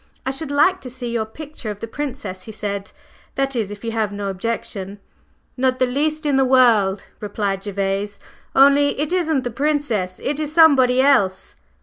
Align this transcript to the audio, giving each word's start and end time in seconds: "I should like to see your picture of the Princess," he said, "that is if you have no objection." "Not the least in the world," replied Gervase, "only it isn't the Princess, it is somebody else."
"I 0.25 0.31
should 0.31 0.49
like 0.49 0.81
to 0.81 0.89
see 0.89 1.11
your 1.11 1.27
picture 1.27 1.69
of 1.69 1.79
the 1.79 1.85
Princess," 1.87 2.45
he 2.45 2.51
said, 2.51 2.91
"that 3.35 3.55
is 3.55 3.69
if 3.69 3.83
you 3.83 3.91
have 3.91 4.11
no 4.11 4.29
objection." 4.29 4.97
"Not 5.55 5.77
the 5.77 5.85
least 5.85 6.25
in 6.25 6.37
the 6.37 6.43
world," 6.43 7.05
replied 7.19 7.61
Gervase, 7.65 8.19
"only 8.55 8.99
it 8.99 9.13
isn't 9.13 9.43
the 9.43 9.51
Princess, 9.51 10.19
it 10.23 10.39
is 10.39 10.51
somebody 10.51 11.01
else." 11.03 11.55